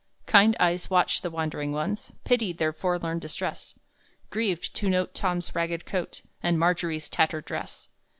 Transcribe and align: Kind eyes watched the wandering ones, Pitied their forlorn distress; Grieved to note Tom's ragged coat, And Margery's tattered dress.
Kind 0.25 0.55
eyes 0.59 0.89
watched 0.89 1.21
the 1.21 1.29
wandering 1.29 1.71
ones, 1.73 2.11
Pitied 2.23 2.57
their 2.57 2.73
forlorn 2.73 3.19
distress; 3.19 3.75
Grieved 4.31 4.75
to 4.77 4.89
note 4.89 5.13
Tom's 5.13 5.53
ragged 5.53 5.85
coat, 5.85 6.23
And 6.41 6.57
Margery's 6.57 7.07
tattered 7.07 7.45
dress. 7.45 7.87